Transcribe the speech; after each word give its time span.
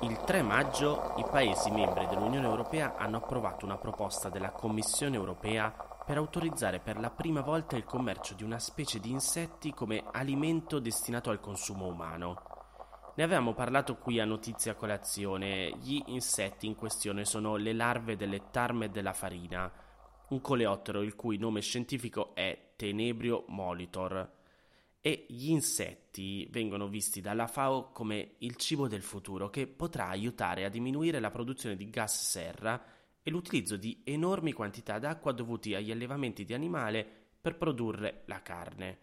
Il 0.00 0.16
3 0.16 0.42
maggio 0.42 1.14
i 1.16 1.24
Paesi 1.28 1.72
membri 1.72 2.06
dell'Unione 2.06 2.46
Europea 2.46 2.94
hanno 2.96 3.16
approvato 3.16 3.64
una 3.64 3.78
proposta 3.78 4.28
della 4.28 4.52
Commissione 4.52 5.16
Europea 5.16 5.74
per 6.06 6.16
autorizzare 6.16 6.78
per 6.78 7.00
la 7.00 7.10
prima 7.10 7.40
volta 7.40 7.76
il 7.76 7.82
commercio 7.82 8.34
di 8.34 8.44
una 8.44 8.60
specie 8.60 9.00
di 9.00 9.10
insetti 9.10 9.74
come 9.74 10.04
alimento 10.12 10.78
destinato 10.78 11.30
al 11.30 11.40
consumo 11.40 11.88
umano. 11.88 12.40
Ne 13.16 13.24
avevamo 13.24 13.54
parlato 13.54 13.96
qui 13.96 14.20
a 14.20 14.24
Notizia 14.24 14.76
Colazione. 14.76 15.76
Gli 15.80 16.00
insetti 16.06 16.68
in 16.68 16.76
questione 16.76 17.24
sono 17.24 17.56
le 17.56 17.72
larve 17.72 18.14
delle 18.14 18.50
tarme 18.52 18.90
della 18.90 19.12
farina, 19.12 19.68
un 20.28 20.40
coleottero 20.40 21.02
il 21.02 21.16
cui 21.16 21.38
nome 21.38 21.60
scientifico 21.60 22.36
è 22.36 22.74
Tenebrio 22.76 23.46
molitor 23.48 24.37
e 25.00 25.26
gli 25.28 25.50
insetti 25.50 26.46
vengono 26.50 26.88
visti 26.88 27.20
dalla 27.20 27.46
FAO 27.46 27.92
come 27.92 28.34
il 28.38 28.56
cibo 28.56 28.88
del 28.88 29.02
futuro 29.02 29.48
che 29.48 29.66
potrà 29.66 30.08
aiutare 30.08 30.64
a 30.64 30.68
diminuire 30.68 31.20
la 31.20 31.30
produzione 31.30 31.76
di 31.76 31.88
gas 31.88 32.28
serra 32.28 32.82
e 33.22 33.30
l'utilizzo 33.30 33.76
di 33.76 34.02
enormi 34.04 34.52
quantità 34.52 34.98
d'acqua 34.98 35.32
dovuti 35.32 35.74
agli 35.74 35.90
allevamenti 35.90 36.44
di 36.44 36.54
animali 36.54 37.06
per 37.40 37.56
produrre 37.56 38.22
la 38.26 38.42
carne. 38.42 38.98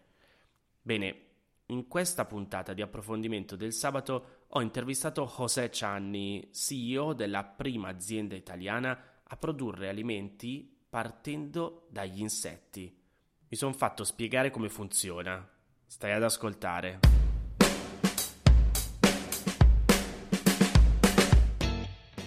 Bene, 0.82 1.24
in 1.66 1.88
questa 1.88 2.26
puntata 2.26 2.74
di 2.74 2.82
approfondimento 2.82 3.56
del 3.56 3.72
sabato 3.72 4.44
ho 4.48 4.60
intervistato 4.60 5.32
José 5.36 5.70
Cianni, 5.70 6.50
CEO 6.52 7.12
della 7.12 7.42
prima 7.42 7.88
azienda 7.88 8.36
italiana 8.36 8.96
a 9.22 9.36
produrre 9.36 9.88
alimenti 9.88 10.72
partendo 10.88 11.86
dagli 11.90 12.20
insetti. 12.20 12.96
Mi 13.48 13.56
sono 13.56 13.72
fatto 13.72 14.04
spiegare 14.04 14.50
come 14.50 14.68
funziona 14.68 15.54
Stai 15.86 16.12
ad 16.12 16.22
ascoltare. 16.22 16.98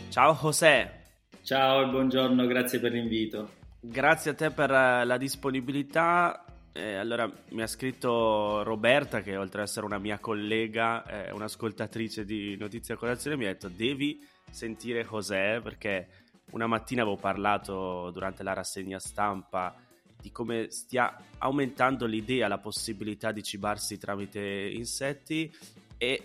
Ciao 0.10 0.34
José. 0.42 1.04
Ciao 1.44 1.84
e 1.84 1.90
buongiorno, 1.90 2.48
grazie 2.48 2.80
per 2.80 2.94
l'invito. 2.94 3.58
Grazie 3.80 4.32
a 4.32 4.34
te 4.34 4.50
per 4.52 4.72
eh, 4.72 5.06
la 5.06 5.18
disponibilità. 5.18 6.46
Eh, 6.72 6.96
allora, 6.96 7.30
mi 7.50 7.62
ha 7.62 7.68
scritto 7.68 8.64
Roberta, 8.64 9.22
che 9.22 9.36
oltre 9.36 9.62
ad 9.62 9.68
essere 9.68 9.86
una 9.86 10.00
mia 10.00 10.20
collega, 10.20 11.04
è 11.04 11.32
un'ascoltatrice 11.32 12.26
di 12.26 12.56
Notizia 12.58 12.96
Colazione, 12.96 13.38
mi 13.38 13.46
ha 13.46 13.50
detto 13.50 13.70
devi 13.70 14.26
sentire 14.50 15.06
José 15.06 15.60
perché 15.62 16.08
una 16.52 16.68
mattina 16.68 17.02
avevo 17.02 17.18
parlato 17.18 18.10
durante 18.12 18.42
la 18.44 18.54
rassegna 18.54 19.00
stampa 19.00 19.76
di 20.22 20.32
come 20.32 20.68
stia 20.70 21.16
aumentando 21.38 22.06
l'idea, 22.06 22.48
la 22.48 22.58
possibilità 22.58 23.32
di 23.32 23.44
cibarsi 23.44 23.98
tramite 23.98 24.40
insetti 24.74 25.52
e 25.98 26.24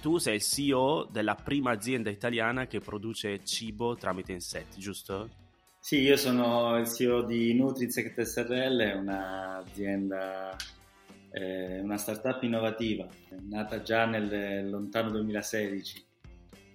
tu 0.00 0.18
sei 0.18 0.36
il 0.36 0.42
CEO 0.42 1.08
della 1.10 1.34
prima 1.34 1.70
azienda 1.70 2.10
italiana 2.10 2.66
che 2.66 2.80
produce 2.80 3.44
cibo 3.44 3.96
tramite 3.96 4.32
insetti, 4.32 4.80
giusto? 4.80 5.28
Sì, 5.80 6.00
io 6.00 6.16
sono 6.16 6.76
il 6.78 6.88
CEO 6.88 7.22
di 7.22 7.54
Nutrinsect 7.54 8.20
SRL, 8.20 8.98
un'azienda, 8.98 10.56
eh, 11.30 11.80
una 11.80 11.96
startup 11.96 12.42
innovativa, 12.42 13.06
nata 13.48 13.82
già 13.82 14.04
nel 14.04 14.68
lontano 14.68 15.10
2016 15.10 16.07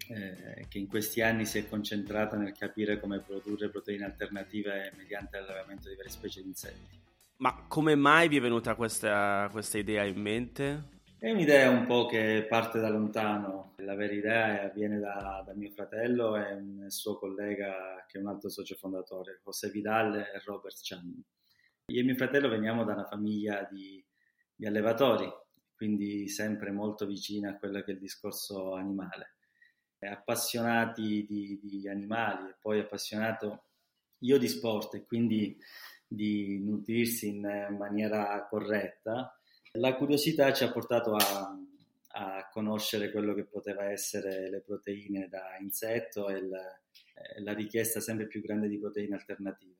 eh, 0.09 0.66
che 0.68 0.78
in 0.78 0.88
questi 0.88 1.22
anni 1.22 1.46
si 1.46 1.59
è 1.59 1.68
concentrata 1.68 2.36
nel 2.36 2.54
capire 2.54 3.00
come 3.00 3.20
produrre 3.20 3.70
proteine 3.70 4.06
alternative 4.06 4.92
mediante 4.98 5.40
l'allevamento 5.40 5.90
di 5.90 5.96
varie 5.96 6.12
specie 6.12 6.42
di 6.42 6.48
insetti. 6.48 7.02
Ma 7.38 7.66
come 7.68 7.96
mai 7.96 8.28
vi 8.28 8.38
è 8.38 8.42
venuta 8.42 8.76
questa, 8.76 9.48
questa 9.52 9.78
idea 9.78 10.04
in 10.04 10.20
mente? 10.20 10.92
È 11.18 11.31
un'idea 11.31 11.70
un 11.70 11.86
po' 11.86 12.06
che 12.06 12.46
parte 12.50 12.80
da 12.80 12.90
lontano, 12.90 13.74
la 13.78 13.96
vera 13.96 14.14
idea 14.14 14.70
viene 14.70 15.00
da, 15.00 15.42
da, 15.46 15.54
mio 15.54 15.72
fratello 15.72 16.35
e 16.35 16.53
un 16.53 16.85
suo 16.90 17.18
collega 17.18 18.03
che 18.08 18.18
è 18.18 18.22
un 18.22 18.28
altro 18.28 18.50
socio 18.50 18.75
fondatore, 18.75 19.40
José 19.44 19.70
Vidal 19.70 20.16
e 20.16 20.41
Robert 20.46 20.78
Chan. 20.81 21.24
Io 21.88 22.02
e 22.02 22.03
mio 22.03 22.16
fratello 22.16 22.50
veniamo 22.50 22.84
da 22.84 22.94
una 22.94 23.06
famiglia 23.06 23.68
di, 23.72 24.06
di 24.53 24.66
allevatori, 24.66 25.30
quindi 25.75 26.28
sempre 26.28 26.72
molto 26.72 27.06
vicina 27.06 27.52
a 27.52 27.58
quello 27.58 27.81
che 27.81 27.91
è 27.91 27.94
il 27.94 28.00
discorso 28.00 28.74
animale 28.74 29.33
appassionati 30.08 31.25
di, 31.28 31.59
di 31.62 31.88
animali 31.88 32.50
e 32.50 32.56
poi 32.59 32.80
appassionato 32.80 33.66
io 34.19 34.38
di 34.38 34.47
sport 34.47 34.96
e 34.96 35.06
quindi 35.06 35.58
di 36.08 36.59
nutrirsi 36.59 37.28
in 37.28 37.75
maniera 37.78 38.46
corretta, 38.50 39.38
la 39.74 39.96
curiosità 39.96 40.53
ci 40.53 40.64
ha 40.64 40.72
portato 40.72 41.16
a, 41.16 41.58
a 42.16 42.50
conoscere 42.52 43.12
quello 43.12 43.34
che 43.34 43.46
poteva 43.46 43.86
essere 43.86 44.50
le 44.50 44.62
proteine 44.62 45.28
da 45.28 45.58
insetto 45.59 46.30
e 46.30 46.41
la, 46.41 46.80
la 47.40 47.53
richiesta 47.53 48.00
sempre 48.00 48.28
più 48.28 48.41
grande 48.41 48.68
di 48.68 48.78
proteine 48.78 49.16
alternative. 49.16 49.75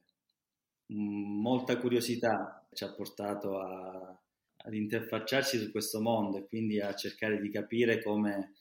Molta 0.88 1.78
curiosità 1.78 2.68
ci 2.74 2.84
ha 2.84 2.92
portato 2.92 3.60
a, 3.60 4.20
ad 4.66 4.74
interfacciarci 4.74 5.58
su 5.60 5.72
questo 5.72 6.02
mondo 6.02 6.38
e 6.38 6.48
quindi 6.48 6.80
a 6.80 6.94
cercare 6.96 7.40
di 7.40 7.50
capire 7.50 8.02
come 8.02 8.54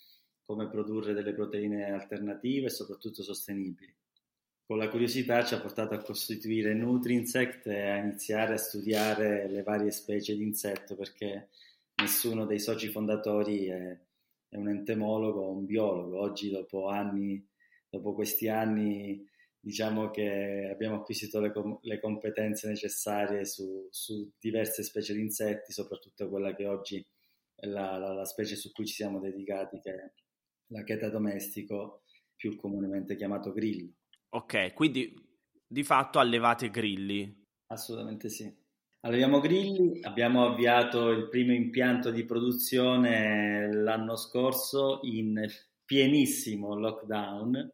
come 0.44 0.68
produrre 0.68 1.12
delle 1.12 1.32
proteine 1.32 1.92
alternative 1.92 2.66
e 2.66 2.70
soprattutto 2.70 3.22
sostenibili. 3.22 3.94
Con 4.64 4.78
la 4.78 4.88
curiosità 4.88 5.44
ci 5.44 5.54
ha 5.54 5.60
portato 5.60 5.94
a 5.94 6.02
costituire 6.02 6.72
NutriInsect 6.72 7.66
e 7.66 7.88
a 7.90 7.96
iniziare 7.96 8.54
a 8.54 8.58
studiare 8.58 9.48
le 9.48 9.62
varie 9.62 9.90
specie 9.90 10.36
di 10.36 10.44
insetto 10.44 10.94
perché 10.94 11.48
nessuno 11.96 12.46
dei 12.46 12.58
soci 12.58 12.88
fondatori 12.88 13.66
è, 13.66 13.98
è 14.48 14.56
un 14.56 14.68
entomologo 14.68 15.40
o 15.40 15.50
un 15.50 15.66
biologo. 15.66 16.20
Oggi, 16.20 16.50
dopo 16.50 16.88
anni, 16.88 17.46
dopo 17.88 18.14
questi 18.14 18.48
anni, 18.48 19.28
diciamo 19.60 20.10
che 20.10 20.68
abbiamo 20.72 20.96
acquisito 20.96 21.38
le, 21.40 21.52
com- 21.52 21.78
le 21.82 22.00
competenze 22.00 22.68
necessarie 22.68 23.44
su, 23.44 23.88
su, 23.90 24.30
diverse 24.38 24.82
specie 24.82 25.12
di 25.14 25.20
insetti, 25.20 25.72
soprattutto 25.72 26.28
quella 26.28 26.54
che 26.54 26.66
oggi 26.66 27.04
è 27.54 27.66
la, 27.66 27.96
la, 27.98 28.12
la 28.12 28.24
specie 28.24 28.56
su 28.56 28.72
cui 28.72 28.86
ci 28.86 28.94
siamo 28.94 29.20
dedicati, 29.20 29.80
che 29.80 30.12
è 30.72 30.78
l'acheta 30.78 31.08
domestico, 31.08 32.02
più 32.34 32.56
comunemente 32.56 33.16
chiamato 33.16 33.52
grillo. 33.52 33.92
Ok, 34.30 34.72
quindi 34.72 35.14
di 35.66 35.82
fatto 35.82 36.18
allevate 36.18 36.70
grilli? 36.70 37.46
Assolutamente 37.66 38.28
sì. 38.28 38.52
Alleviamo 39.04 39.40
grilli, 39.40 40.00
abbiamo 40.02 40.46
avviato 40.46 41.10
il 41.10 41.28
primo 41.28 41.52
impianto 41.52 42.10
di 42.10 42.24
produzione 42.24 43.72
l'anno 43.72 44.16
scorso 44.16 45.00
in 45.02 45.44
pienissimo 45.84 46.76
lockdown, 46.76 47.72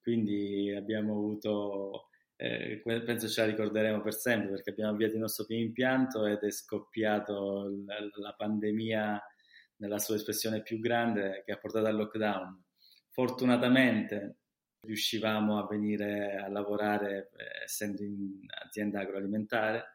quindi 0.00 0.72
abbiamo 0.74 1.12
avuto, 1.12 2.08
eh, 2.36 2.80
penso 2.82 3.28
ce 3.28 3.42
la 3.42 3.46
ricorderemo 3.48 4.00
per 4.00 4.14
sempre 4.14 4.50
perché 4.50 4.70
abbiamo 4.70 4.92
avviato 4.92 5.14
il 5.14 5.20
nostro 5.20 5.44
primo 5.44 5.62
impianto 5.62 6.24
ed 6.24 6.38
è 6.38 6.50
scoppiato 6.50 7.68
la, 7.84 7.96
la 8.14 8.34
pandemia 8.34 9.22
nella 9.78 9.98
sua 9.98 10.14
espressione 10.14 10.62
più 10.62 10.78
grande 10.78 11.42
che 11.44 11.52
ha 11.52 11.58
portato 11.58 11.86
al 11.86 11.96
lockdown. 11.96 12.62
Fortunatamente 13.10 14.38
riuscivamo 14.80 15.58
a 15.58 15.66
venire 15.66 16.36
a 16.36 16.48
lavorare 16.48 17.30
eh, 17.36 17.64
essendo 17.64 18.02
in 18.02 18.40
azienda 18.64 19.00
agroalimentare. 19.00 19.94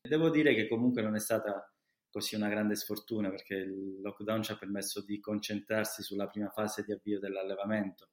Devo 0.00 0.30
dire 0.30 0.54
che 0.54 0.68
comunque 0.68 1.02
non 1.02 1.14
è 1.14 1.18
stata 1.18 1.72
così 2.10 2.34
una 2.34 2.48
grande 2.48 2.74
sfortuna 2.74 3.28
perché 3.30 3.54
il 3.54 4.00
lockdown 4.00 4.42
ci 4.42 4.52
ha 4.52 4.56
permesso 4.56 5.04
di 5.04 5.20
concentrarsi 5.20 6.02
sulla 6.02 6.26
prima 6.26 6.48
fase 6.50 6.82
di 6.82 6.92
avvio 6.92 7.18
dell'allevamento. 7.18 8.10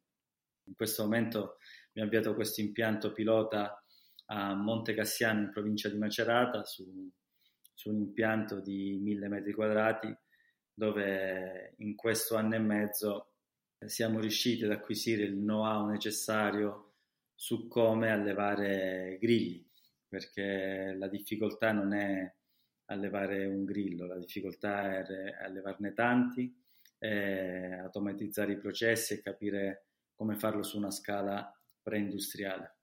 In 0.67 0.75
questo 0.75 1.03
momento 1.03 1.57
abbiamo 1.89 2.07
avviato 2.09 2.33
questo 2.33 2.61
impianto 2.61 3.11
pilota 3.11 3.81
a 4.27 4.55
Monte 4.55 4.93
Cassiano 4.93 5.41
in 5.41 5.51
provincia 5.51 5.89
di 5.89 5.97
Macerata 5.97 6.63
su, 6.65 7.09
su 7.73 7.89
un 7.89 7.97
impianto 7.97 8.59
di 8.59 8.97
mille 8.99 9.27
metri 9.27 9.53
quadrati 9.53 10.15
dove 10.77 11.73
in 11.77 11.95
questo 11.95 12.35
anno 12.35 12.55
e 12.55 12.59
mezzo 12.59 13.29
siamo 13.85 14.19
riusciti 14.19 14.65
ad 14.65 14.71
acquisire 14.71 15.23
il 15.23 15.35
know-how 15.35 15.87
necessario 15.87 16.95
su 17.33 17.67
come 17.67 18.11
allevare 18.11 19.17
grilli, 19.19 19.67
perché 20.07 20.93
la 20.97 21.07
difficoltà 21.07 21.71
non 21.71 21.93
è 21.93 22.33
allevare 22.85 23.45
un 23.45 23.63
grillo, 23.63 24.05
la 24.05 24.17
difficoltà 24.17 24.99
è 24.99 25.43
allevarne 25.43 25.93
tanti, 25.93 26.53
automatizzare 26.99 28.53
i 28.53 28.57
processi 28.57 29.13
e 29.13 29.21
capire 29.21 29.87
come 30.13 30.35
farlo 30.35 30.63
su 30.63 30.77
una 30.77 30.91
scala 30.91 31.51
preindustriale. 31.81 32.77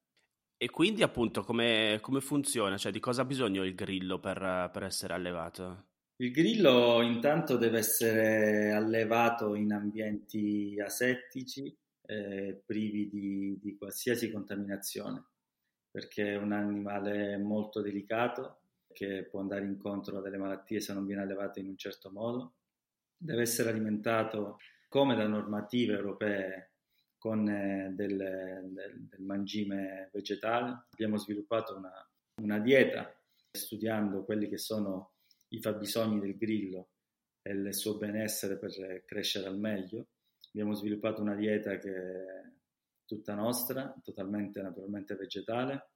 E 0.56 0.71
quindi 0.71 1.03
appunto 1.03 1.43
come, 1.43 1.99
come 2.00 2.21
funziona? 2.21 2.77
Cioè 2.77 2.93
di 2.93 3.00
cosa 3.00 3.23
ha 3.23 3.25
bisogno 3.25 3.65
il 3.65 3.75
grillo 3.75 4.21
per, 4.21 4.71
per 4.73 4.85
essere 4.85 5.15
allevato? 5.15 5.87
Il 6.23 6.31
grillo 6.31 7.03
intanto 7.03 7.57
deve 7.57 7.79
essere 7.79 8.71
allevato 8.71 9.57
in 9.57 9.73
ambienti 9.73 10.81
asettici, 10.81 11.77
eh, 12.03 12.63
privi 12.65 13.09
di, 13.09 13.59
di, 13.61 13.77
qualsiasi 13.77 14.31
contaminazione, 14.31 15.25
perché 15.91 16.35
è 16.35 16.37
un 16.37 16.53
animale 16.53 17.39
molto 17.39 17.81
delicato 17.81 18.61
che 18.93 19.25
può 19.25 19.41
andare 19.41 19.65
incontro 19.65 20.19
a 20.19 20.21
delle 20.21 20.37
malattie 20.37 20.79
se 20.81 20.93
non 20.93 21.07
viene 21.07 21.23
allevato 21.23 21.59
in 21.59 21.67
un 21.67 21.77
certo 21.77 22.09
modo. 22.13 22.55
Deve 23.17 23.43
essere 23.43 23.71
alimentato 23.71 24.59
come 24.89 25.17
da 25.17 25.27
normative 25.27 25.95
europee 25.95 26.75
con 27.19 27.49
eh, 27.49 27.91
del, 27.97 28.17
del, 28.17 29.09
del, 29.09 29.23
mangime 29.23 30.09
vegetale. 30.13 30.87
Abbiamo 30.93 31.17
sviluppato 31.17 31.77
una, 31.77 32.09
una 32.41 32.61
dieta 32.61 33.13
studiando 33.51 34.25
quelli 34.25 34.49
che 34.49 34.59
sono 34.59 35.15
i 35.52 35.60
fabbisogni 35.60 36.20
del 36.20 36.37
grillo 36.37 36.88
e 37.43 37.52
il 37.52 37.75
suo 37.75 37.96
benessere 37.96 38.58
per 38.58 39.04
crescere 39.04 39.46
al 39.46 39.58
meglio. 39.58 40.08
Abbiamo 40.49 40.75
sviluppato 40.75 41.22
una 41.22 41.34
dieta 41.34 41.78
che 41.78 41.94
è 41.94 42.50
tutta 43.06 43.34
nostra, 43.34 43.94
totalmente 44.02 44.60
naturalmente 44.60 45.14
vegetale 45.14 45.90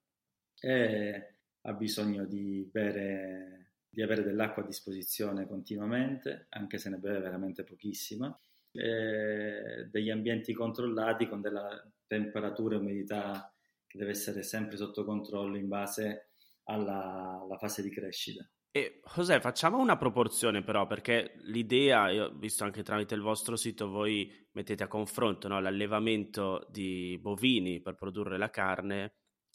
e 0.58 1.34
ha 1.60 1.72
bisogno 1.72 2.24
di 2.24 2.68
bere 2.70 3.52
di 3.96 4.02
avere 4.02 4.22
dell'acqua 4.22 4.62
a 4.62 4.66
disposizione 4.66 5.46
continuamente, 5.46 6.46
anche 6.50 6.76
se 6.76 6.90
ne 6.90 6.98
beve 6.98 7.18
veramente 7.20 7.64
pochissima, 7.64 8.38
degli 8.70 10.10
ambienti 10.10 10.52
controllati 10.52 11.26
con 11.26 11.40
della 11.40 11.82
temperatura 12.06 12.76
e 12.76 12.78
umidità 12.78 13.50
che 13.86 13.96
deve 13.96 14.10
essere 14.10 14.42
sempre 14.42 14.76
sotto 14.76 15.02
controllo 15.02 15.56
in 15.56 15.68
base 15.68 16.32
alla, 16.64 17.40
alla 17.40 17.56
fase 17.56 17.80
di 17.80 17.88
crescita. 17.88 18.46
E 18.76 19.00
José, 19.14 19.40
facciamo 19.40 19.78
una 19.78 19.96
proporzione 19.96 20.62
però, 20.62 20.86
perché 20.86 21.36
l'idea, 21.44 22.10
io 22.10 22.26
ho 22.26 22.32
visto 22.34 22.62
anche 22.62 22.82
tramite 22.82 23.14
il 23.14 23.22
vostro 23.22 23.56
sito, 23.56 23.88
voi 23.88 24.30
mettete 24.52 24.82
a 24.82 24.86
confronto 24.86 25.48
no, 25.48 25.58
l'allevamento 25.62 26.66
di 26.68 27.18
bovini 27.18 27.80
per 27.80 27.94
produrre 27.94 28.36
la 28.36 28.50
carne 28.50 29.14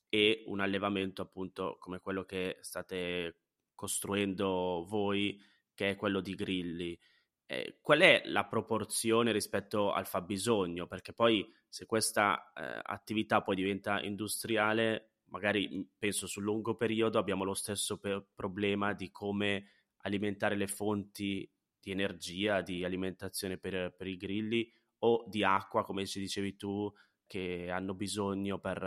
e 0.09 0.41
un 0.47 0.59
allevamento 0.59 1.21
appunto 1.21 1.75
come 1.77 1.99
quello 1.99 2.23
che 2.23 2.57
state 2.61 3.41
costruendo 3.75 4.87
voi, 4.89 5.39
che 5.75 5.91
è 5.91 5.95
quello 5.95 6.19
di 6.19 6.33
grilli. 6.33 6.99
Eh, 7.45 7.77
qual 7.79 7.99
è 7.99 8.23
la 8.25 8.47
proporzione 8.47 9.31
rispetto 9.31 9.91
al 9.91 10.07
fabbisogno? 10.07 10.87
Perché 10.87 11.13
poi 11.13 11.47
se 11.69 11.85
questa 11.85 12.51
eh, 12.55 12.79
attività 12.81 13.43
poi 13.43 13.55
diventa 13.55 14.01
industriale, 14.01 15.10
magari 15.31 15.67
mhmm, 15.67 15.81
penso 15.97 16.27
sul 16.27 16.43
lungo 16.43 16.75
periodo 16.75 17.19
abbiamo 17.19 17.43
lo 17.43 17.53
stesso 17.53 17.97
pe- 17.97 18.25
problema 18.33 18.93
di 18.93 19.11
come 19.11 19.71
alimentare 20.03 20.55
le 20.55 20.67
fonti 20.67 21.49
di 21.79 21.91
energia, 21.91 22.61
di 22.61 22.83
alimentazione 22.83 23.57
per, 23.57 23.93
per, 23.95 24.07
i 24.07 24.17
grilli 24.17 24.71
o 24.99 25.25
di 25.27 25.43
acqua, 25.43 25.83
come 25.83 26.05
ci 26.05 26.19
dicevi 26.19 26.55
tu, 26.55 26.91
che 27.25 27.69
hanno 27.71 27.93
bisogno 27.95 28.59
per, 28.59 28.79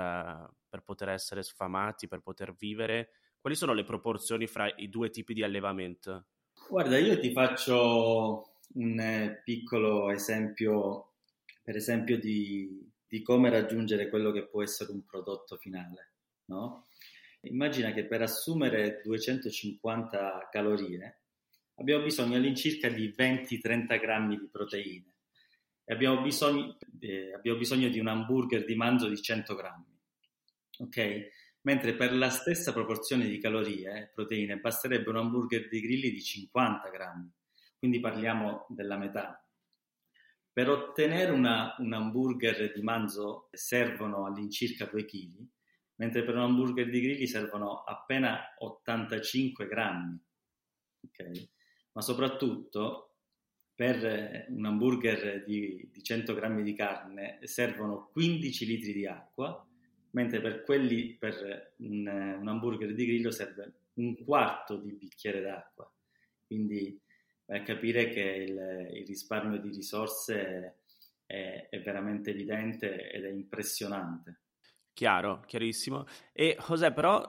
per 0.69 0.83
poter 0.83 1.09
essere 1.09 1.43
sfamati, 1.43 2.09
per 2.09 2.21
poter 2.21 2.55
vivere. 2.55 3.11
Quali 3.41 3.57
sono 3.57 3.73
le 3.73 3.85
proporzioni 3.85 4.47
fra 4.47 4.73
i 4.77 4.89
due 4.89 5.11
tipi 5.11 5.35
di 5.35 5.43
allevamento? 5.43 6.27
Guarda, 6.69 6.99
io 6.99 7.19
ti 7.19 7.33
faccio 7.33 8.59
un 8.75 8.99
eh, 8.99 9.41
piccolo 9.45 10.11
esempio, 10.11 11.15
per 11.63 11.77
esempio, 11.77 12.19
di, 12.19 12.91
di 13.07 13.23
come 13.23 13.51
raggiungere 13.51 14.09
quello 14.09 14.31
che 14.31 14.47
può 14.47 14.63
essere 14.63 14.93
un 14.93 15.05
prodotto 15.05 15.57
finale. 15.57 16.14
No? 16.47 16.87
Immagina 17.43 17.93
che 17.93 18.07
per 18.07 18.23
assumere 18.23 19.01
250 19.03 20.49
calorie 20.51 21.21
abbiamo 21.77 22.05
bisogno 22.05 22.37
all'incirca 22.37 22.89
di 22.89 23.15
20-30 23.17 24.01
grammi 24.01 24.39
di 24.39 24.49
proteine 24.49 25.15
e 25.85 25.93
abbiamo 25.93 26.23
bisogno, 26.23 26.77
eh, 27.01 27.35
abbiamo 27.35 27.59
bisogno 27.59 27.89
di 27.89 27.99
un 27.99 28.09
hamburger 28.09 28.65
di 28.65 28.75
manzo 28.75 29.09
di 29.09 29.21
100 29.21 29.55
grammi. 29.55 29.99
Ok? 30.79 31.29
Mentre 31.63 31.95
per 31.95 32.15
la 32.15 32.31
stessa 32.31 32.73
proporzione 32.73 33.27
di 33.27 33.39
calorie, 33.39 34.03
e 34.03 34.11
proteine, 34.15 34.59
basterebbe 34.59 35.11
un 35.11 35.17
hamburger 35.17 35.69
di 35.69 35.81
grilli 35.81 36.11
di 36.11 36.23
50 36.23 36.89
grammi. 36.89 37.31
Quindi 37.79 38.01
parliamo 38.01 38.67
della 38.69 38.97
metà. 38.97 39.47
Per 40.53 40.69
ottenere 40.71 41.33
una, 41.33 41.75
un 41.79 41.93
hamburger 41.93 42.73
di 42.73 42.83
manzo 42.83 43.49
servono 43.53 44.25
all'incirca 44.25 44.87
2 44.87 45.05
kg, 45.05 45.47
mentre 45.97 46.25
per 46.25 46.35
un 46.35 46.43
hamburger 46.43 46.89
di 46.89 47.01
grilli 47.01 47.27
servono 47.27 47.83
appena 47.83 48.55
85 48.59 49.67
grammi. 49.67 50.21
Okay? 51.07 51.49
Ma 51.93 52.01
soprattutto 52.01 53.15
per 53.75 54.47
un 54.49 54.65
hamburger 54.65 55.43
di, 55.45 55.89
di 55.91 56.03
100 56.03 56.35
grammi 56.35 56.63
di 56.63 56.75
carne 56.75 57.39
servono 57.43 58.09
15 58.13 58.67
litri 58.67 58.93
di 58.93 59.07
acqua, 59.07 59.67
mentre 60.11 60.41
per 60.41 60.63
quelli 60.63 61.17
per 61.17 61.75
un, 61.79 62.07
un 62.41 62.49
hamburger 62.49 62.95
di 62.95 63.07
grillo 63.07 63.31
serve 63.31 63.73
un 63.95 64.25
quarto 64.25 64.77
di 64.77 64.93
bicchiere 64.93 65.41
d'acqua. 65.41 65.93
Quindi 66.47 67.01
vai 67.47 67.61
a 67.61 67.63
capire 67.63 68.09
che 68.09 68.21
il, 68.21 68.91
il 68.93 69.07
risparmio 69.07 69.59
di 69.59 69.71
risorse 69.71 70.79
è, 71.27 71.67
è 71.69 71.81
veramente 71.81 72.31
evidente 72.31 73.11
ed 73.11 73.25
è 73.25 73.31
impressionante. 73.31 74.41
Chiaro, 74.95 75.43
chiarissimo. 75.45 76.07
E 76.33 76.57
José, 76.69 76.93
però, 76.93 77.29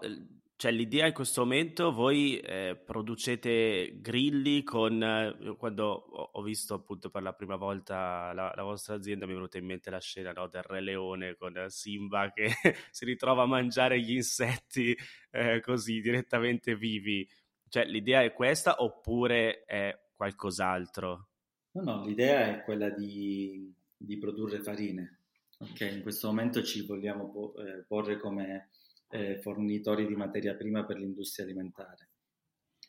cioè, 0.56 0.72
l'idea 0.72 1.08
in 1.08 1.14
questo 1.14 1.42
momento, 1.42 1.92
voi 1.92 2.38
eh, 2.38 2.80
producete 2.86 4.00
grilli 4.02 4.62
con, 4.62 5.02
eh, 5.02 5.56
quando 5.58 5.86
ho, 5.88 6.30
ho, 6.34 6.42
visto 6.44 6.76
appunto 6.76 7.10
per 7.10 7.24
la 7.24 7.34
prima 7.34 7.56
volta 7.56 8.32
la, 8.34 8.54
la, 8.56 8.62
vostra 8.62 8.94
azienda 8.94 9.26
mi 9.26 9.32
è 9.32 9.36
venuta 9.36 9.58
in 9.58 9.66
mente 9.66 9.90
la 9.90 10.00
scena 10.00 10.32
no, 10.32 10.48
del 10.48 10.62
Re 10.62 10.80
Leone 10.80 11.36
con 11.36 11.66
Simba 11.70 12.32
che 12.32 12.50
si 12.92 13.04
ritrova 13.04 13.44
a 13.44 13.48
mangiare 13.48 14.00
gli 14.00 14.14
insetti 14.14 14.96
eh, 15.32 15.60
così 15.62 16.02
direttamente 16.02 16.76
vivi. 16.76 17.28
Cioè, 17.68 17.86
l'idea 17.86 18.22
è 18.22 18.32
questa 18.32 18.84
oppure 18.84 19.64
è 19.66 19.92
qualcos'altro? 20.16 21.30
No, 21.72 21.82
no, 21.82 22.06
l'idea 22.06 22.46
è 22.46 22.64
quella 22.64 22.92
di, 22.92 23.74
di 23.98 24.18
produrre 24.20 24.60
farine 24.60 25.25
Ok, 25.58 25.80
in 25.82 26.02
questo 26.02 26.28
momento 26.28 26.62
ci 26.64 26.86
vogliamo 26.86 27.54
eh, 27.56 27.86
porre 27.88 28.20
come 28.20 28.72
eh, 29.10 29.40
fornitori 29.40 30.06
di 30.06 30.16
materia 30.16 30.54
prima 30.54 30.84
per 30.84 30.98
l'industria 30.98 31.46
alimentare 31.46 32.10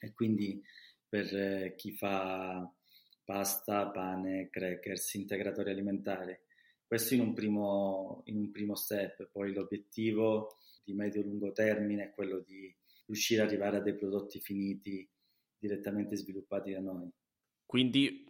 e 0.01 0.13
quindi 0.13 0.61
per 1.09 1.33
eh, 1.33 1.75
chi 1.77 1.93
fa 1.93 2.69
pasta, 3.25 3.89
pane, 3.91 4.49
crackers, 4.51 5.15
integratori 5.15 5.71
alimentari. 5.71 6.37
Questo 6.85 7.15
in 7.15 7.21
un, 7.21 7.35
primo, 7.35 8.23
in 8.27 8.37
un 8.37 8.51
primo 8.51 8.75
step, 8.75 9.29
poi 9.31 9.53
l'obiettivo 9.53 10.57
di 10.83 10.93
medio-lungo 10.93 11.53
termine 11.53 12.07
è 12.07 12.11
quello 12.11 12.41
di 12.41 12.75
riuscire 13.07 13.43
ad 13.43 13.49
arrivare 13.49 13.77
a 13.77 13.81
dei 13.81 13.95
prodotti 13.95 14.41
finiti 14.41 15.09
direttamente 15.57 16.17
sviluppati 16.17 16.73
da 16.73 16.81
noi. 16.81 17.08
Quindi 17.65 18.26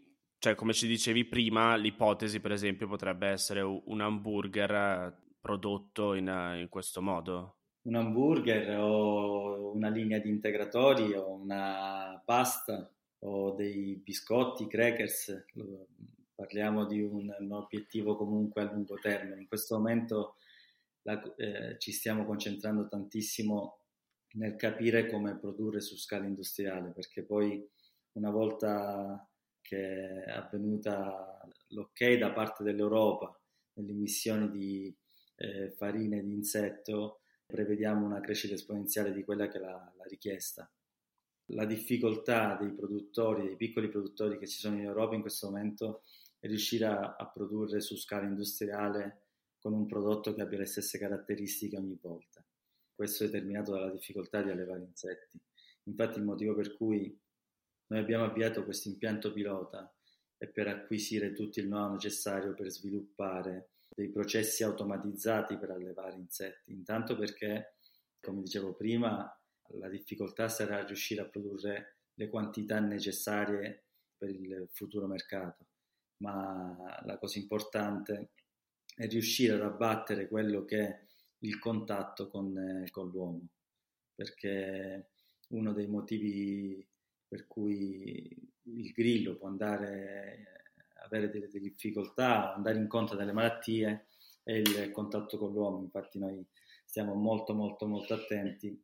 cioè, 0.46 0.54
come 0.54 0.74
ci 0.74 0.86
dicevi 0.86 1.24
prima, 1.24 1.74
l'ipotesi, 1.74 2.38
per 2.38 2.52
esempio, 2.52 2.86
potrebbe 2.86 3.26
essere 3.26 3.62
un 3.62 4.00
hamburger 4.00 4.70
eh, 4.70 5.12
prodotto 5.40 6.14
in, 6.14 6.28
eh, 6.28 6.60
in 6.60 6.68
questo 6.68 7.02
modo. 7.02 7.56
Un 7.82 7.96
hamburger 7.96 8.78
o 8.78 9.72
una 9.72 9.88
linea 9.88 10.20
di 10.20 10.28
integratori 10.28 11.14
o 11.14 11.32
una 11.32 12.22
pasta 12.24 12.88
o 13.24 13.56
dei 13.56 13.96
biscotti, 13.96 14.68
crackers, 14.68 15.46
parliamo 16.32 16.86
di 16.86 17.02
un, 17.02 17.34
un 17.36 17.52
obiettivo 17.52 18.16
comunque 18.16 18.62
a 18.62 18.70
lungo 18.70 18.94
termine. 19.02 19.40
In 19.40 19.48
questo 19.48 19.78
momento 19.78 20.36
la, 21.02 21.20
eh, 21.34 21.76
ci 21.78 21.90
stiamo 21.90 22.24
concentrando 22.24 22.86
tantissimo 22.86 23.80
nel 24.34 24.54
capire 24.54 25.10
come 25.10 25.36
produrre 25.40 25.80
su 25.80 25.96
scala 25.96 26.24
industriale, 26.24 26.92
perché 26.92 27.24
poi 27.24 27.68
una 28.12 28.30
volta 28.30 29.28
che 29.66 30.22
è 30.22 30.30
avvenuta 30.30 31.40
l'ok 31.70 32.14
da 32.18 32.30
parte 32.30 32.62
dell'Europa 32.62 33.36
nelle 33.74 33.90
emissioni 33.90 34.48
di 34.48 34.96
eh, 35.34 35.70
farine 35.70 36.22
di 36.22 36.32
insetto, 36.32 37.22
prevediamo 37.44 38.06
una 38.06 38.20
crescita 38.20 38.54
esponenziale 38.54 39.12
di 39.12 39.24
quella 39.24 39.48
che 39.48 39.58
è 39.58 39.60
la, 39.60 39.92
la 39.96 40.04
richiesta. 40.04 40.70
La 41.50 41.64
difficoltà 41.64 42.56
dei 42.60 42.72
produttori, 42.72 43.42
dei 43.42 43.56
piccoli 43.56 43.88
produttori 43.88 44.38
che 44.38 44.46
ci 44.46 44.58
sono 44.58 44.76
in 44.76 44.84
Europa 44.84 45.16
in 45.16 45.20
questo 45.20 45.46
momento 45.46 46.02
è 46.38 46.46
riuscire 46.46 46.84
a, 46.84 47.16
a 47.18 47.26
produrre 47.26 47.80
su 47.80 47.96
scala 47.96 48.26
industriale 48.26 49.22
con 49.58 49.72
un 49.72 49.86
prodotto 49.86 50.32
che 50.32 50.42
abbia 50.42 50.58
le 50.58 50.66
stesse 50.66 50.96
caratteristiche 50.96 51.76
ogni 51.76 51.98
volta. 52.00 52.44
Questo 52.94 53.24
è 53.24 53.26
determinato 53.26 53.72
dalla 53.72 53.90
difficoltà 53.90 54.42
di 54.42 54.50
allevare 54.50 54.84
insetti. 54.84 55.40
Infatti 55.84 56.18
il 56.18 56.24
motivo 56.24 56.54
per 56.54 56.76
cui 56.76 57.16
noi 57.88 58.00
abbiamo 58.00 58.24
avviato 58.24 58.64
questo 58.64 58.88
impianto 58.88 59.32
pilota 59.32 59.92
e 60.38 60.48
per 60.48 60.68
acquisire 60.68 61.32
tutto 61.32 61.60
il 61.60 61.66
know-how 61.66 61.92
necessario 61.92 62.54
per 62.54 62.68
sviluppare 62.70 63.70
dei 63.88 64.10
processi 64.10 64.62
automatizzati 64.62 65.56
per 65.56 65.70
allevare 65.70 66.16
insetti. 66.16 66.72
Intanto 66.72 67.16
perché, 67.16 67.76
come 68.20 68.42
dicevo 68.42 68.74
prima, 68.74 69.32
la 69.78 69.88
difficoltà 69.88 70.48
sarà 70.48 70.84
riuscire 70.84 71.22
a 71.22 71.26
produrre 71.26 71.98
le 72.14 72.28
quantità 72.28 72.78
necessarie 72.80 73.84
per 74.16 74.30
il 74.30 74.68
futuro 74.72 75.06
mercato, 75.06 75.66
ma 76.18 77.00
la 77.04 77.18
cosa 77.18 77.38
importante 77.38 78.30
è 78.94 79.06
riuscire 79.06 79.54
ad 79.54 79.62
abbattere 79.62 80.28
quello 80.28 80.64
che 80.64 80.78
è 80.78 81.04
il 81.40 81.58
contatto 81.58 82.28
con, 82.28 82.56
eh, 82.56 82.90
con 82.90 83.10
l'uomo, 83.10 83.48
perché 84.14 85.10
uno 85.48 85.72
dei 85.72 85.86
motivi 85.86 86.86
per 87.28 87.46
cui 87.46 88.30
il 88.62 88.92
grillo 88.92 89.36
può 89.36 89.48
andare 89.48 90.56
avere 91.06 91.30
delle, 91.30 91.48
delle 91.48 91.68
difficoltà, 91.68 92.54
andare 92.54 92.78
incontro 92.78 93.16
delle 93.16 93.32
malattie 93.32 94.06
è 94.42 94.52
il 94.52 94.90
contatto 94.92 95.38
con 95.38 95.52
l'uomo. 95.52 95.80
Infatti 95.80 96.18
noi 96.18 96.44
stiamo 96.84 97.14
molto 97.14 97.54
molto 97.54 97.86
molto 97.86 98.14
attenti 98.14 98.80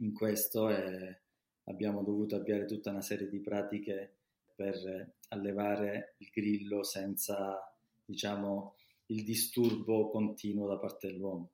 in 0.00 0.12
questo 0.12 0.70
e 0.70 1.20
abbiamo 1.64 2.02
dovuto 2.02 2.36
avviare 2.36 2.64
tutta 2.64 2.90
una 2.90 3.02
serie 3.02 3.28
di 3.28 3.40
pratiche 3.40 4.14
per 4.54 5.14
allevare 5.28 6.14
il 6.18 6.30
grillo 6.32 6.82
senza, 6.82 7.72
diciamo, 8.04 8.74
il 9.06 9.24
disturbo 9.24 10.10
continuo 10.10 10.66
da 10.66 10.78
parte 10.78 11.08
dell'uomo. 11.08 11.50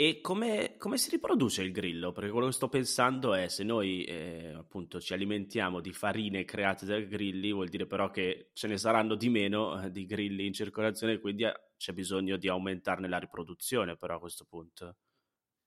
E 0.00 0.20
come, 0.20 0.76
come, 0.76 0.96
si 0.96 1.10
riproduce 1.10 1.60
il 1.62 1.72
grillo? 1.72 2.12
Perché 2.12 2.30
quello 2.30 2.46
che 2.46 2.52
sto 2.52 2.68
pensando 2.68 3.34
è 3.34 3.48
se 3.48 3.64
noi 3.64 4.04
eh, 4.04 4.52
appunto 4.54 5.00
ci 5.00 5.12
alimentiamo 5.12 5.80
di 5.80 5.92
farine 5.92 6.44
create 6.44 6.86
dai 6.86 7.08
grilli, 7.08 7.50
vuol 7.50 7.68
dire 7.68 7.84
però 7.84 8.08
che 8.08 8.50
ce 8.52 8.68
ne 8.68 8.78
saranno 8.78 9.16
di 9.16 9.28
meno 9.28 9.82
eh, 9.82 9.90
di 9.90 10.06
grilli 10.06 10.46
in 10.46 10.52
circolazione, 10.52 11.18
quindi 11.18 11.42
eh, 11.42 11.70
c'è 11.76 11.92
bisogno 11.94 12.36
di 12.36 12.46
aumentarne 12.46 13.08
la 13.08 13.18
riproduzione 13.18 13.96
però 13.96 14.14
a 14.14 14.20
questo 14.20 14.44
punto. 14.48 14.98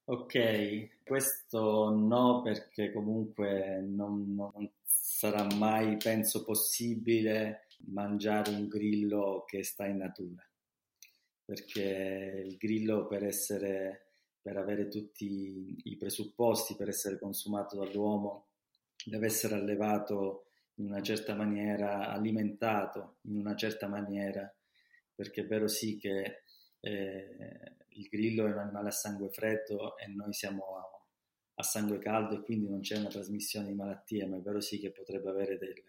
Ok, 0.06 1.04
questo 1.04 1.90
no 1.94 2.42
perché 2.42 2.94
comunque 2.94 3.82
non, 3.86 4.34
non 4.34 4.72
sarà 4.82 5.46
mai, 5.58 5.98
penso, 5.98 6.46
possibile 6.46 7.68
mangiare 7.88 8.52
un 8.52 8.70
grillo 8.70 9.44
che 9.46 9.62
sta 9.66 9.86
in 9.88 9.98
natura, 9.98 10.50
perché 11.44 12.46
il 12.46 12.56
grillo 12.56 13.08
per 13.08 13.26
essere 13.26 14.06
per 14.42 14.58
avere 14.58 14.88
tutti 14.88 15.82
i 15.84 15.98
presupposti 15.98 16.76
per 16.76 16.90
essere 16.90 17.20
consumato 17.20 17.78
dall'uomo, 17.78 18.48
deve 19.06 19.28
essere 19.28 19.56
allevato 19.56 20.46
in 20.76 20.88
una 20.88 21.02
certa 21.02 21.36
maniera, 21.36 22.10
alimentato 22.10 23.18
in 23.24 23.38
una 23.38 23.56
certa 23.56 23.88
maniera, 23.88 24.52
perché 25.14 25.42
è 25.42 25.46
vero 25.46 25.68
sì 25.68 25.98
che 25.98 26.44
eh, 26.80 27.76
il 27.90 28.08
grillo 28.08 28.48
è 28.48 28.52
un 28.52 28.58
animale 28.58 28.88
a 28.88 28.92
sangue 28.92 29.30
freddo 29.30 29.98
e 29.98 30.08
noi 30.08 30.34
siamo 30.34 30.78
a, 30.78 31.06
a, 31.56 31.64
sangue 31.64 32.00
caldo 32.00 32.36
e 32.36 32.42
quindi 32.42 32.68
non 32.68 32.80
c'è 32.80 32.98
una 32.98 33.10
trasmissione 33.10 33.68
di 33.68 33.76
malattie, 33.76 34.26
ma 34.26 34.38
è 34.38 34.42
vero 34.42 34.60
sì 34.60 34.80
che 34.80 34.92
potrebbe 34.92 35.30
avere 35.30 35.58
delle, 35.58 35.84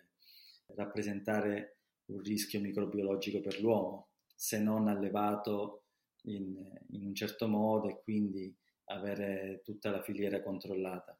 rappresentare 0.74 1.76
un 2.06 2.20
rischio 2.20 2.60
microbiologico 2.60 3.40
per 3.40 3.60
l'uomo 3.60 4.08
se 4.34 4.58
non 4.58 4.88
allevato 4.88 5.81
in, 6.22 6.56
in 6.90 7.06
un 7.06 7.14
certo 7.14 7.48
modo 7.48 7.88
e 7.88 8.00
quindi 8.02 8.54
avere 8.86 9.62
tutta 9.64 9.90
la 9.90 10.02
filiera 10.02 10.42
controllata. 10.42 11.18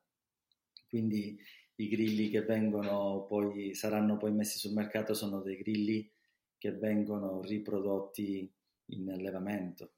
Quindi 0.89 1.39
i 1.77 1.89
grilli 1.89 2.29
che 2.29 2.43
vengono 2.43 3.25
poi, 3.27 3.75
saranno 3.75 4.17
poi 4.17 4.33
messi 4.33 4.59
sul 4.59 4.73
mercato 4.73 5.15
sono 5.15 5.41
dei 5.41 5.57
grilli 5.57 6.11
che 6.59 6.73
vengono 6.73 7.41
riprodotti 7.41 8.51
in 8.87 9.11
allevamento. 9.11 9.93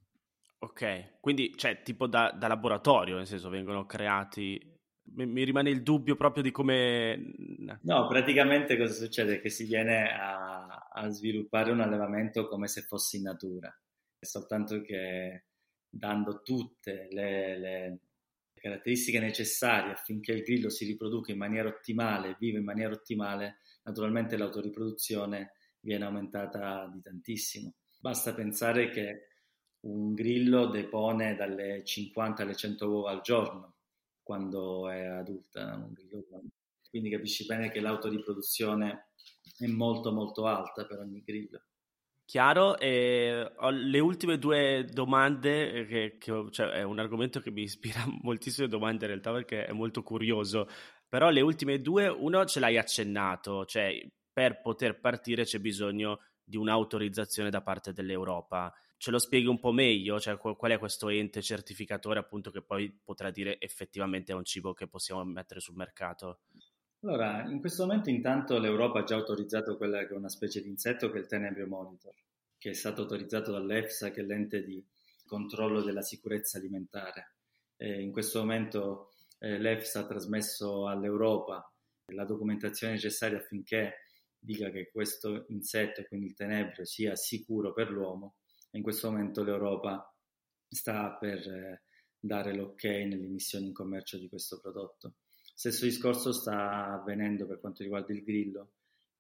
Ok, 0.59 1.21
quindi 1.21 1.53
cioè 1.57 1.83
tipo 1.83 2.07
da, 2.07 2.31
da 2.31 2.47
laboratorio, 2.47 3.17
nel 3.17 3.27
senso 3.27 3.51
vengono 3.51 3.85
creati 3.85 4.73
mi, 5.13 5.45
rimane 5.45 5.69
il 5.69 5.83
dubbio 5.83 6.17
proprio 6.17 6.43
di 6.43 6.51
come... 6.51 7.35
No, 7.83 8.07
praticamente 8.07 8.79
cosa 8.79 8.95
succede? 8.95 9.41
Che 9.41 9.51
si 9.51 9.65
viene 9.65 10.11
a, 10.11 10.89
a, 10.91 11.09
sviluppare 11.11 11.71
un 11.71 11.81
allevamento 11.81 12.49
come 12.49 12.69
se 12.69 12.81
fosse 12.83 13.19
in 13.19 13.25
natura 13.25 13.71
soltanto 14.25 14.81
che 14.83 15.45
dando 15.89 16.43
tutte 16.43 17.09
le, 17.11 17.59
le 17.59 17.99
caratteristiche 18.55 19.21
necessarie 19.21 19.93
affinché 19.93 20.33
il 20.33 20.43
grillo 20.43 20.71
si 20.71 20.85
riproduca 20.87 21.33
in 21.33 21.39
maniera 21.39 21.69
ottimale, 21.69 22.37
viva 22.39 22.59
in 22.59 22.65
maniera 22.65 22.93
ottimale, 22.93 23.59
naturalmente 23.83 24.37
l'autoriproduzione 24.37 25.53
viene 25.81 26.05
aumentata 26.05 26.91
di 26.93 27.01
tantissimo. 27.03 27.75
Basta 27.99 28.35
pensare 28.35 28.89
che 28.89 29.29
un 29.81 30.15
grillo 30.15 30.67
depone 30.67 31.35
dalle 31.37 31.85
50 31.85 32.43
alle 32.43 32.57
100 32.57 32.89
uova 32.89 33.11
al 33.11 33.21
giorno 33.21 33.75
quando 34.23 34.89
è 34.89 35.05
adulta. 35.05 35.87
Quindi 36.89 37.11
capisci 37.11 37.45
bene 37.45 37.71
che 37.71 37.81
l'autoriproduzione 37.81 39.09
è 39.59 39.67
molto 39.67 40.11
molto 40.11 40.47
alta 40.47 40.87
per 40.87 41.01
ogni 41.01 41.23
grillo. 41.23 41.61
Chiaro, 42.27 42.79
e 42.79 43.53
ho 43.57 43.71
le 43.71 43.99
ultime 44.01 44.39
due 44.39 44.87
domande, 44.91 45.85
che, 45.87 46.17
che 46.19 46.47
cioè, 46.51 46.69
è 46.69 46.83
un 46.83 46.99
argomento 46.99 47.39
che 47.41 47.51
mi 47.51 47.63
ispira 47.63 48.03
moltissime 48.23 48.67
domande 48.67 49.05
in 49.05 49.11
realtà 49.11 49.31
perché 49.31 49.67
è 49.67 49.73
molto 49.73 50.03
curioso, 50.03 50.67
però 51.07 51.29
le 51.29 51.43
ultime 51.43 51.81
due, 51.83 52.09
uno 52.09 52.45
ce 52.47 52.61
l'hai 52.61 52.79
accennato, 52.79 53.67
cioè 53.67 53.95
per 54.33 54.61
poter 54.63 54.99
partire 55.01 55.45
c'è 55.45 55.59
bisogno 55.61 56.21
di 56.43 56.57
un'autorizzazione 56.57 57.51
da 57.51 57.63
parte 57.63 57.93
dell'Europa. 57.93 58.73
Ce 58.97 59.11
lo 59.11 59.19
spieghi 59.19 59.47
un 59.47 59.61
po' 59.61 59.73
meglio? 59.73 60.19
Cioè, 60.19 60.39
qual 60.39 60.73
è 60.73 60.79
questo 60.79 61.11
ente 61.11 61.43
certificatore 61.43 62.19
appunto 62.19 62.51
che 62.51 62.63
poi 62.63 62.91
potrà 63.05 63.31
dire 63.31 63.61
effettivamente 63.61 64.33
è 64.33 64.35
un 64.35 64.45
cibo 64.45 64.73
che 64.73 64.89
possiamo 64.89 65.23
mettere 65.25 65.61
sul 65.61 65.77
mercato? 65.77 66.41
Allora, 67.05 67.45
in 67.51 67.61
questo 67.61 67.85
momento 67.85 68.09
intanto 68.09 68.59
l'Europa 68.59 69.01
ha 69.01 69.05
già 69.05 69.17
autorizzato 69.17 69.77
quella 69.77 70.07
che 70.07 70.15
è 70.15 70.17
una 70.17 70.31
specie 70.31 70.63
di 70.63 70.71
insetto 70.71 71.11
che 71.11 71.19
è 71.19 71.21
il 71.21 71.27
Tenebrio 71.27 71.67
Monitor, 71.67 72.15
che 72.57 72.71
è 72.71 72.73
stato 72.73 73.03
autorizzato 73.03 73.53
dall'EFSA, 73.53 74.11
che 74.11 74.23
è 74.23 74.25
l'ente 74.25 74.65
di 74.65 74.83
controllo 75.27 75.83
della 75.83 76.01
sicurezza 76.01 76.57
alimentare. 76.57 77.35
E 77.77 78.01
in 78.01 78.11
questo 78.11 78.39
momento 78.39 79.13
eh, 79.39 79.59
l'EFSA 79.59 80.01
ha 80.01 80.07
trasmesso 80.07 80.89
all'Europa 80.89 81.71
la 82.15 82.25
documentazione 82.25 82.95
necessaria 82.95 83.37
affinché 83.37 84.07
dica 84.39 84.71
che 84.71 84.91
questo 84.91 85.45
insetto, 85.49 86.03
quindi 86.05 86.29
il 86.29 86.35
tenebrio, 86.35 86.87
sia 86.87 87.15
sicuro 87.17 87.75
per 87.75 87.91
l'uomo 87.91 88.37
e 88.71 88.79
in 88.79 88.83
questo 88.83 89.11
momento 89.11 89.43
l'Europa 89.45 90.11
sta 90.67 91.13
per 91.21 91.47
eh, 91.47 91.83
dare 92.19 92.55
l'ok 92.55 92.83
nell'emissione 92.85 93.67
in 93.67 93.75
commercio 93.75 94.17
di 94.17 94.31
questo 94.31 94.59
prodotto. 94.59 95.17
Stesso 95.57 95.85
discorso 95.85 96.33
sta 96.33 96.93
avvenendo 96.93 97.47
per 97.47 97.61
quanto 97.61 97.85
riguarda 97.85 98.13
il 98.13 98.25
grillo. 98.25 98.73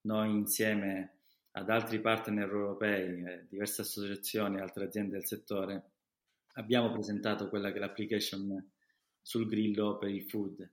Noi 0.03 0.31
insieme 0.33 1.19
ad 1.53 1.71
altri 1.71 2.01
partner 2.01 2.49
europei, 2.49 3.23
eh, 3.23 3.47
diverse 3.49 3.83
associazioni 3.83 4.57
e 4.57 4.61
altre 4.61 4.87
aziende 4.87 5.13
del 5.13 5.27
settore, 5.27 5.91
abbiamo 6.55 6.91
presentato 6.91 7.49
quella 7.49 7.71
che 7.71 7.77
è 7.77 7.81
l'application 7.81 8.71
sul 9.23 9.47
grillo 9.47 9.97
per 9.97 10.11
il 10.11 10.25
food. 10.25 10.69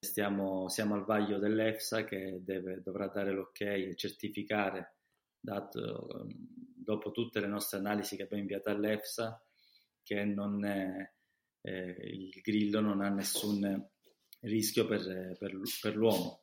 Stiamo, 0.00 0.68
siamo 0.70 0.94
al 0.94 1.04
vaglio 1.04 1.38
dell'EFSA 1.38 2.04
che 2.04 2.40
deve, 2.42 2.80
dovrà 2.82 3.06
dare 3.08 3.32
l'ok 3.32 3.60
e 3.60 3.94
certificare, 3.94 4.94
dato, 5.38 6.26
dopo 6.74 7.12
tutte 7.12 7.38
le 7.38 7.46
nostre 7.46 7.78
analisi 7.78 8.16
che 8.16 8.22
abbiamo 8.22 8.42
inviato 8.42 8.70
all'EFSA, 8.70 9.44
che 10.02 10.20
è, 10.22 11.10
eh, 11.60 11.96
il 12.00 12.40
grillo 12.42 12.80
non 12.80 13.02
ha 13.02 13.10
nessun 13.10 13.90
rischio 14.42 14.86
per, 14.86 15.36
per, 15.38 15.58
per 15.80 15.96
l'uomo. 15.96 16.42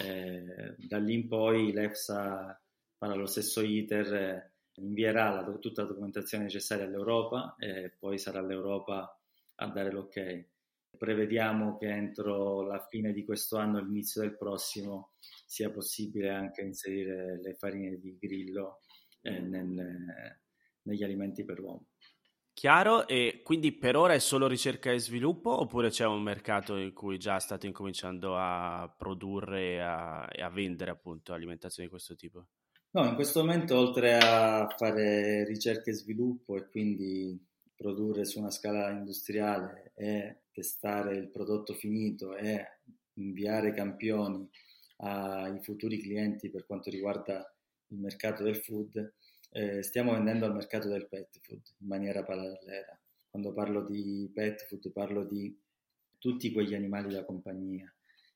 Eh, 0.00 0.74
da 0.78 0.98
lì 0.98 1.14
in 1.14 1.28
poi 1.28 1.72
l'EFSA 1.72 2.60
farà 2.96 3.14
lo 3.14 3.26
stesso 3.26 3.60
iter, 3.62 4.52
invierà 4.74 5.30
la, 5.30 5.58
tutta 5.58 5.82
la 5.82 5.88
documentazione 5.88 6.44
necessaria 6.44 6.84
all'Europa 6.84 7.56
e 7.58 7.94
poi 7.98 8.18
sarà 8.18 8.40
l'Europa 8.40 9.18
a 9.56 9.66
dare 9.68 9.92
l'ok. 9.92 10.50
Prevediamo 10.96 11.78
che 11.78 11.88
entro 11.88 12.62
la 12.62 12.86
fine 12.88 13.12
di 13.12 13.24
questo 13.24 13.56
anno 13.56 13.78
e 13.78 13.82
l'inizio 13.82 14.20
del 14.20 14.36
prossimo 14.36 15.14
sia 15.46 15.70
possibile 15.70 16.30
anche 16.30 16.62
inserire 16.62 17.40
le 17.40 17.54
farine 17.54 17.98
di 17.98 18.16
grillo 18.18 18.80
eh, 19.22 19.40
nel, 19.40 20.38
negli 20.82 21.02
alimenti 21.02 21.44
per 21.44 21.58
l'uomo. 21.58 21.86
Chiaro, 22.62 23.08
e 23.08 23.40
quindi 23.42 23.72
per 23.72 23.96
ora 23.96 24.14
è 24.14 24.20
solo 24.20 24.46
ricerca 24.46 24.92
e 24.92 25.00
sviluppo 25.00 25.50
oppure 25.50 25.90
c'è 25.90 26.06
un 26.06 26.22
mercato 26.22 26.76
in 26.76 26.92
cui 26.92 27.18
già 27.18 27.40
state 27.40 27.66
incominciando 27.66 28.36
a 28.36 28.88
produrre 28.96 29.72
e 29.72 29.78
a, 29.80 30.28
e 30.30 30.42
a 30.42 30.48
vendere 30.48 30.92
appunto 30.92 31.32
alimentazioni 31.32 31.88
di 31.88 31.92
questo 31.92 32.14
tipo? 32.14 32.46
No, 32.92 33.04
in 33.04 33.16
questo 33.16 33.40
momento 33.40 33.76
oltre 33.76 34.16
a 34.16 34.72
fare 34.78 35.44
ricerca 35.44 35.90
e 35.90 35.94
sviluppo 35.94 36.54
e 36.56 36.68
quindi 36.68 37.36
produrre 37.74 38.24
su 38.24 38.38
una 38.38 38.52
scala 38.52 38.90
industriale 38.90 39.90
e 39.96 40.42
testare 40.52 41.16
il 41.16 41.30
prodotto 41.30 41.74
finito 41.74 42.36
e 42.36 42.78
inviare 43.14 43.74
campioni 43.74 44.48
ai 44.98 45.60
futuri 45.64 46.00
clienti 46.00 46.48
per 46.48 46.64
quanto 46.64 46.90
riguarda 46.90 47.44
il 47.88 47.98
mercato 47.98 48.44
del 48.44 48.62
food, 48.62 49.14
eh, 49.52 49.82
stiamo 49.82 50.12
vendendo 50.12 50.46
al 50.46 50.54
mercato 50.54 50.88
del 50.88 51.08
pet 51.08 51.38
food 51.40 51.62
in 51.78 51.86
maniera 51.86 52.24
parallela. 52.24 52.98
Quando 53.28 53.52
parlo 53.52 53.84
di 53.84 54.30
pet 54.32 54.66
food 54.66 54.90
parlo 54.92 55.24
di 55.24 55.56
tutti 56.18 56.52
quegli 56.52 56.74
animali 56.74 57.12
da 57.12 57.24
compagnia 57.24 57.92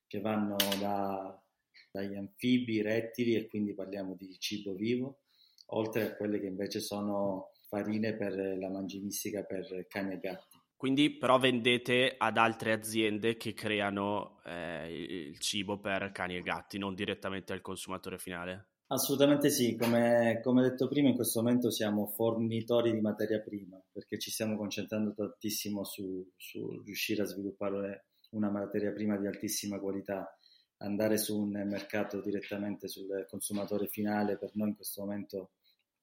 che 0.06 0.20
vanno 0.20 0.56
da, 0.78 1.42
dagli 1.90 2.14
anfibi, 2.14 2.82
rettili 2.82 3.34
e 3.34 3.46
quindi 3.46 3.74
parliamo 3.74 4.14
di 4.14 4.36
cibo 4.38 4.74
vivo, 4.74 5.20
oltre 5.66 6.02
a 6.02 6.16
quelle 6.16 6.38
che 6.38 6.46
invece 6.46 6.80
sono 6.80 7.52
farine 7.68 8.14
per 8.14 8.34
la 8.58 8.68
mangimistica 8.68 9.42
per 9.42 9.86
cani 9.88 10.14
e 10.14 10.20
gatti. 10.20 10.56
Quindi 10.76 11.16
però 11.16 11.38
vendete 11.38 12.14
ad 12.16 12.36
altre 12.36 12.72
aziende 12.72 13.36
che 13.36 13.54
creano 13.54 14.42
eh, 14.44 15.28
il 15.28 15.38
cibo 15.38 15.78
per 15.78 16.12
cani 16.12 16.36
e 16.36 16.42
gatti, 16.42 16.76
non 16.76 16.94
direttamente 16.94 17.54
al 17.54 17.62
consumatore 17.62 18.18
finale? 18.18 18.75
Assolutamente 18.88 19.50
sì, 19.50 19.74
come, 19.74 20.40
come, 20.44 20.62
detto 20.62 20.86
prima, 20.86 21.08
in 21.08 21.16
questo 21.16 21.42
momento 21.42 21.70
siamo 21.72 22.06
fornitori 22.06 22.92
di 22.92 23.00
materia 23.00 23.40
prima 23.40 23.82
perché 23.90 24.16
ci 24.16 24.30
stiamo 24.30 24.56
concentrando 24.56 25.12
tantissimo 25.12 25.82
su, 25.82 26.24
su 26.36 26.82
riuscire 26.84 27.22
a 27.22 27.26
sviluppare 27.26 28.06
una 28.30 28.48
materia 28.48 28.92
prima 28.92 29.16
di 29.16 29.26
altissima 29.26 29.80
qualità. 29.80 30.38
Andare 30.78 31.18
su 31.18 31.36
un 31.36 31.50
mercato 31.66 32.20
direttamente 32.20 32.86
sul 32.86 33.26
consumatore 33.28 33.88
finale 33.88 34.38
per 34.38 34.50
noi 34.54 34.68
in 34.68 34.76
questo 34.76 35.00
momento 35.00 35.50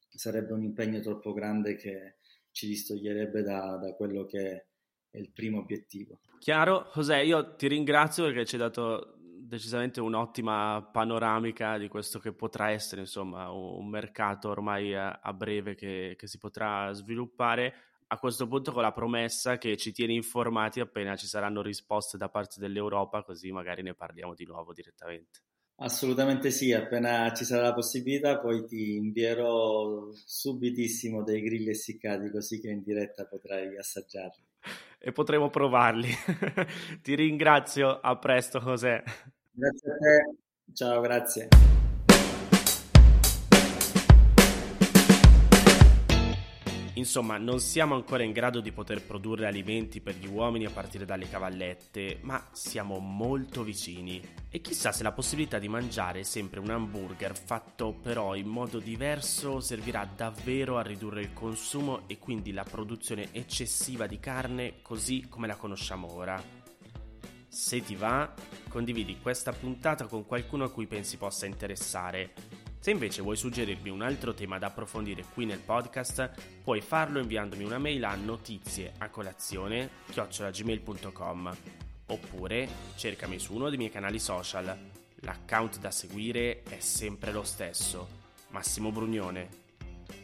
sarebbe 0.10 0.52
un 0.52 0.64
impegno 0.64 1.00
troppo 1.00 1.32
grande 1.32 1.76
che 1.76 2.18
ci 2.52 2.68
distoglierebbe 2.68 3.44
da, 3.44 3.78
da 3.78 3.94
quello 3.94 4.26
che 4.26 4.66
è 5.10 5.18
il 5.20 5.32
primo 5.32 5.60
obiettivo. 5.60 6.20
Chiaro, 6.40 6.92
José, 6.94 7.24
io 7.24 7.56
ti 7.56 7.68
ringrazio 7.68 8.26
perché 8.26 8.46
ci 8.46 8.56
hai 8.56 8.62
dato 8.62 9.20
decisamente 9.54 10.02
un'ottima 10.02 10.90
panoramica 10.92 11.78
di 11.78 11.88
questo 11.88 12.18
che 12.18 12.34
potrà 12.34 12.72
essere 12.72 13.02
insomma 13.02 13.52
un 13.52 13.88
mercato 13.88 14.50
ormai 14.50 14.96
a, 14.96 15.20
a 15.22 15.32
breve 15.32 15.76
che, 15.76 16.16
che, 16.18 16.26
si 16.26 16.40
potrà 16.40 16.92
sviluppare 16.92 17.74
a 18.08 18.18
questo 18.18 18.48
punto 18.48 18.72
con 18.72 18.82
la 18.82 18.92
promessa 18.92 19.60
che 19.60 19.78
ci 19.78 19.92
tieni 19.92 20.16
informati 20.16 20.80
appena 20.80 21.16
ci 21.16 21.28
saranno 21.28 21.62
risposte 21.62 22.18
da 22.18 22.30
parte 22.30 22.60
dell'Europa 22.60 23.22
così 23.22 23.52
magari 23.52 23.84
ne 23.84 23.94
parliamo 23.94 24.34
di 24.34 24.46
nuovo 24.46 24.74
direttamente. 24.74 25.42
Assolutamente 25.76 26.50
sì, 26.50 26.72
appena 26.72 27.32
ci 27.34 27.46
sarà 27.46 27.64
la 27.64 27.74
possibilità 27.74 28.40
poi 28.40 28.66
ti 28.66 28.96
invierò 28.96 30.10
subitissimo 30.14 31.24
dei 31.24 31.42
grilli 31.42 31.70
essiccati 31.70 32.32
così 32.32 32.60
che 32.60 32.70
in 32.70 32.82
diretta 32.82 33.26
potrai 33.26 33.78
assaggiarli. 33.78 34.44
E 34.98 35.12
potremo 35.12 35.50
provarli. 35.50 36.10
ti 37.04 37.14
ringrazio, 37.14 38.00
a 38.00 38.16
presto 38.16 38.60
José. 38.60 39.04
Grazie 39.56 39.92
a 39.92 39.98
te, 39.98 40.74
ciao, 40.74 41.00
grazie. 41.02 41.48
Insomma, 46.96 47.38
non 47.38 47.60
siamo 47.60 47.94
ancora 47.94 48.24
in 48.24 48.32
grado 48.32 48.62
di 48.62 48.72
poter 48.72 49.06
produrre 49.06 49.46
alimenti 49.46 50.02
per 50.02 50.16
gli 50.16 50.26
uomini 50.26 50.66
a 50.66 50.72
partire 50.72 51.06
dalle 51.06 51.30
cavallette, 51.30 52.18
ma 52.22 52.44
siamo 52.52 52.98
molto 52.98 53.62
vicini. 53.62 54.20
E 54.50 54.60
chissà 54.60 54.92
se 54.92 55.04
la 55.04 55.12
possibilità 55.12 55.60
di 55.60 55.68
mangiare 55.68 56.24
sempre 56.24 56.60
un 56.60 56.72
hamburger 56.72 57.38
fatto 57.38 57.94
però 57.94 58.34
in 58.34 58.48
modo 58.48 58.80
diverso 58.80 59.60
servirà 59.60 60.10
davvero 60.16 60.80
a 60.80 60.82
ridurre 60.82 61.22
il 61.22 61.34
consumo 61.34 62.08
e 62.08 62.18
quindi 62.18 62.54
la 62.54 62.64
produzione 62.64 63.28
eccessiva 63.32 64.08
di 64.08 64.20
carne 64.20 64.82
così 64.82 65.28
come 65.30 65.46
la 65.46 65.58
conosciamo 65.58 66.12
ora. 66.12 66.42
Se 67.48 67.84
ti 67.84 67.96
va, 67.96 68.34
condividi 68.74 69.20
questa 69.22 69.54
puntata 69.54 70.08
con 70.08 70.26
qualcuno 70.26 70.66
a 70.66 70.72
cui 70.72 70.88
pensi 70.88 71.18
possa 71.18 71.46
interessare 71.46 72.34
se 72.84 72.92
invece 72.92 73.22
vuoi 73.22 73.38
suggerirmi 73.38 73.90
un 73.90 74.02
altro 74.02 74.34
tema 74.34 74.58
da 74.58 74.68
approfondire 74.68 75.24
qui 75.34 75.46
nel 75.46 75.60
podcast, 75.60 76.32
puoi 76.66 76.82
farlo 76.82 77.20
inviandomi 77.20 77.64
una 77.64 77.78
mail 77.78 78.04
a 78.04 78.14
notizie 78.16 78.92
a 78.98 79.08
colazione 79.08 79.90
chiocciolagmail.com 80.10 81.56
oppure 82.08 82.68
cercami 82.96 83.40
su 83.40 83.54
uno 83.54 83.70
dei 83.70 83.78
miei 83.78 83.90
canali 83.90 84.20
social. 84.20 84.78
L'account 85.22 85.80
da 85.80 85.92
seguire 85.92 86.64
è 86.64 86.80
sempre 86.80 87.32
lo 87.32 87.44
stesso, 87.44 88.06
Massimo 88.50 88.92
Brugnone. 88.92 89.48